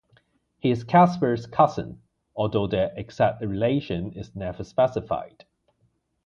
[0.57, 2.01] He is Casper's cousin,
[2.35, 5.45] although their exact relation is never specified.